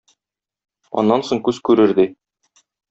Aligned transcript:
Аннан 1.03 1.27
соң 1.29 1.45
күз 1.49 1.63
күрер,- 1.69 1.95
ди. 2.03 2.11